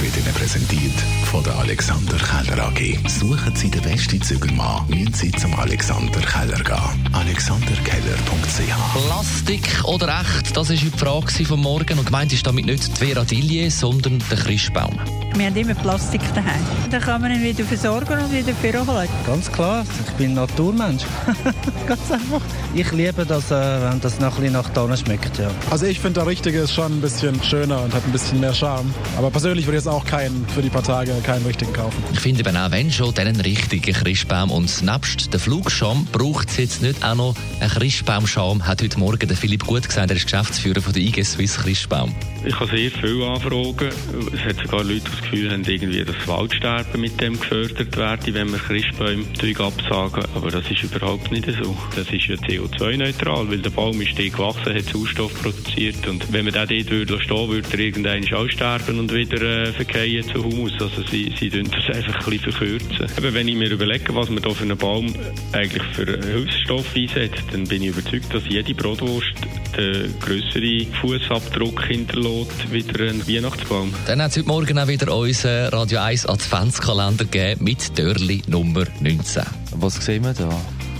wird 0.00 0.16
Ihnen 0.16 0.34
präsentiert 0.34 0.92
von 1.24 1.42
der 1.42 1.56
Alexander 1.58 2.16
Keller 2.16 2.66
AG. 2.66 2.98
Suchen 3.08 3.56
Sie 3.56 3.70
den 3.70 3.82
besten 3.82 4.22
Zügelmann, 4.22 4.86
müssen 4.88 5.12
Sie 5.12 5.30
zum 5.32 5.54
Alexander 5.58 6.20
Keller 6.20 6.62
gehen. 6.62 7.08
AlexanderKeller.ch 7.12 9.06
Plastik 9.06 9.84
oder 9.84 10.20
echt? 10.20 10.56
Das 10.56 10.68
war 10.68 10.76
die 10.76 10.90
Frage 10.90 11.44
von 11.44 11.60
morgen. 11.60 11.98
Und 11.98 12.06
gemeint 12.06 12.32
ist 12.32 12.46
damit 12.46 12.66
nicht 12.66 12.86
die 12.86 13.06
Vera 13.06 13.24
Dilie, 13.24 13.70
sondern 13.70 14.22
der 14.30 14.38
Christbaum. 14.38 14.98
Wir 15.34 15.46
haben 15.46 15.56
immer 15.56 15.74
Plastik 15.74 16.20
daheim. 16.34 16.64
Dann 16.90 17.00
kann 17.00 17.20
man 17.20 17.32
ihn 17.32 17.42
wieder 17.42 17.64
versorgen 17.64 18.18
und 18.18 18.32
wieder 18.32 18.86
holen. 18.86 19.08
Ganz 19.26 19.50
klar, 19.52 19.84
ich 20.06 20.12
bin 20.14 20.34
Naturmensch. 20.34 21.02
Ganz 21.86 22.10
einfach. 22.10 22.40
Ich 22.74 22.90
liebe 22.92 23.24
das, 23.26 23.50
äh, 23.50 23.54
wenn 23.54 24.00
das 24.00 24.18
noch 24.20 24.34
ein 24.34 24.40
bisschen 24.40 24.52
nach 24.52 24.68
Donner 24.70 24.96
schmeckt. 24.96 25.38
Ja. 25.38 25.50
Also 25.70 25.86
ich 25.86 26.00
finde, 26.00 26.20
der 26.20 26.26
richtige 26.26 26.60
ist 26.60 26.72
schon 26.72 26.98
ein 26.98 27.00
bisschen 27.00 27.42
schöner 27.42 27.82
und 27.82 27.94
hat 27.94 28.04
ein 28.04 28.12
bisschen 28.12 28.40
mehr 28.40 28.54
Charme. 28.54 28.92
Aber 29.16 29.30
persönlich 29.30 29.66
würde 29.66 29.78
ich 29.78 29.84
jetzt 29.84 29.87
auch 29.88 30.04
keinen 30.04 30.46
für 30.48 30.62
die 30.62 30.68
paar 30.68 30.82
Tage 30.82 31.12
keinen 31.24 31.44
richtigen 31.46 31.72
kaufen. 31.72 32.02
Ich 32.12 32.20
finde 32.20 32.40
eben 32.40 32.56
auch, 32.56 32.70
wenn 32.70 32.90
schon, 32.90 33.14
dann 33.14 33.26
einen 33.26 33.40
richtigen 33.40 33.92
Christbaum. 33.92 34.50
Und 34.50 34.82
nebst 34.82 35.32
der 35.32 35.40
Flugscham 35.40 36.06
braucht 36.12 36.50
es 36.50 36.56
jetzt 36.58 36.82
nicht 36.82 37.04
auch 37.04 37.14
noch 37.14 37.34
einen 37.60 37.70
Christbaumscham, 37.70 38.66
hat 38.66 38.82
heute 38.82 38.98
Morgen 38.98 39.26
der 39.26 39.36
Philipp 39.36 39.66
Gut 39.66 39.86
gesagt, 39.86 40.10
er 40.10 40.16
ist 40.16 40.24
Geschäftsführer 40.24 40.80
von 40.80 40.92
der 40.92 41.02
IG 41.02 41.22
Swiss 41.24 41.56
Christbaum. 41.56 42.14
Ich 42.44 42.54
habe 42.58 42.70
sehr 42.70 42.90
viele 42.90 43.26
Anfragen. 43.26 43.90
Es 44.32 44.40
hat 44.40 44.56
sogar 44.62 44.84
Leute, 44.84 45.00
die 45.00 45.10
das 45.10 45.22
Gefühl 45.22 45.50
haben, 45.50 45.64
irgendwie 45.64 46.04
das 46.04 46.28
Waldsterben 46.28 47.00
mit 47.00 47.20
dem 47.20 47.38
gefördert 47.38 47.96
werde, 47.96 48.34
wenn 48.34 48.52
wir 48.52 48.58
Christbäume 48.58 49.24
absagen. 49.58 50.24
Aber 50.34 50.50
das 50.50 50.70
ist 50.70 50.82
überhaupt 50.84 51.30
nicht 51.32 51.46
so. 51.46 51.76
Das 51.96 52.06
ist 52.10 52.26
ja 52.26 52.36
CO2-neutral, 52.36 53.50
weil 53.50 53.58
der 53.58 53.70
Baum 53.70 54.00
ist 54.00 54.18
dort 54.18 54.32
gewachsen, 54.32 54.74
hat 54.74 54.84
Sauerstoff 54.84 55.42
produziert. 55.42 56.06
Und 56.06 56.32
wenn 56.32 56.44
man 56.44 56.54
den 56.54 56.68
dort 56.68 56.90
würde 56.90 57.20
stehen 57.20 57.48
würde 57.48 57.68
er 57.72 57.78
irgendwann 57.78 58.34
aussterben 58.34 58.98
und 58.98 59.12
wieder 59.12 59.42
äh, 59.42 59.72
verkehren 59.78 60.26
zu 60.28 60.44
Humus. 60.44 60.72
Also 60.80 61.02
sie, 61.08 61.32
sie 61.38 61.50
tun 61.50 61.70
das 61.70 61.96
einfach 61.96 62.26
ein 62.26 62.30
bisschen 62.30 62.52
verkürzen. 62.52 63.06
Aber 63.16 63.32
wenn 63.32 63.46
ich 63.46 63.54
mir 63.54 63.70
überlege, 63.70 64.14
was 64.14 64.28
man 64.28 64.42
da 64.42 64.50
für 64.50 64.64
einen 64.64 64.76
Baum 64.76 65.12
eigentlich 65.52 65.82
für 65.94 66.04
Hilfsstoff 66.04 66.94
einsetzt, 66.96 67.44
dann 67.52 67.64
bin 67.64 67.82
ich 67.82 67.88
überzeugt, 67.90 68.34
dass 68.34 68.42
jede 68.48 68.74
Brotwurst 68.74 69.34
den 69.76 70.18
grösseren 70.18 70.92
Fußabdruck 71.00 71.84
hinterlässt, 71.86 72.72
wieder 72.72 73.08
ein 73.08 73.26
Weihnachtsbaum. 73.28 73.94
Dann 74.06 74.20
hat 74.20 74.32
es 74.32 74.38
heute 74.38 74.48
Morgen 74.48 74.78
auch 74.78 74.88
wieder 74.88 75.16
unseren 75.16 75.68
Radio 75.68 76.00
1 76.00 76.26
Adventskalender 76.26 77.24
gegeben 77.24 77.64
mit 77.64 77.96
Dörli 77.96 78.42
Nummer 78.48 78.84
19. 79.00 79.44
Was 79.76 80.04
sehen 80.04 80.24
wir 80.24 80.34
da? 80.34 80.50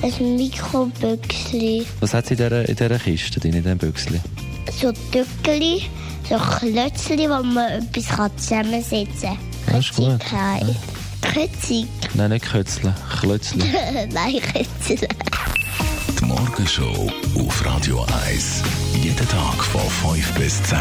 Ein 0.03 0.37
Mikrobüchsli. 0.37 1.85
Was 1.99 2.15
hat 2.15 2.27
es 2.27 2.31
in 2.31 2.37
dieser, 2.37 2.69
in 2.69 2.77
dieser 2.77 2.99
Kiste, 2.99 3.41
in 3.49 3.53
diesem 3.53 3.79
Büchsli? 3.79 4.21
So 4.73 4.93
Tückeli, 5.13 5.83
so 6.29 6.37
Klötzchen, 6.37 7.19
wo 7.31 7.43
man 7.43 7.71
etwas 7.83 8.37
zusammensetzen 8.37 9.31
kann. 9.31 9.39
Das 9.67 9.87
ist 9.87 9.97
gut. 9.97 10.19
Nein. 10.33 10.77
Kötzig. 11.21 11.87
Nein, 12.15 12.31
nicht 12.31 12.45
Kötzle, 12.45 12.95
Klötzli. 13.21 13.65
Nein, 14.13 14.41
Kötzchen. 14.41 15.09
Die 16.21 16.25
Morgenshow 16.25 17.11
auf 17.39 17.65
Radio 17.65 18.05
1. 18.27 18.63
Jeden 19.03 19.29
Tag 19.29 19.65
von 19.65 20.15
5 20.15 20.35
bis 20.35 20.63
10. 20.65 20.79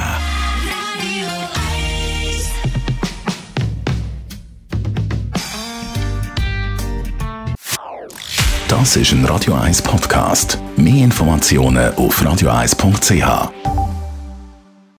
Das 8.68 8.96
ist 8.96 9.12
ein 9.12 9.26
Radio 9.26 9.54
1 9.54 9.82
Podcast. 9.82 10.60
Mehr 10.76 11.06
Informationen 11.06 11.94
auf 11.96 12.22
radio1.ch. 12.22 13.77